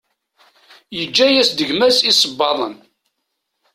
Yeǧǧa-as-d 0.97 1.59
gma-s 1.69 1.99
iṣebbaḍen. 2.09 2.75